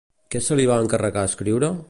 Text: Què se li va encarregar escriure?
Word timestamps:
Què 0.35 0.41
se 0.45 0.57
li 0.59 0.65
va 0.71 0.79
encarregar 0.85 1.27
escriure? 1.31 1.75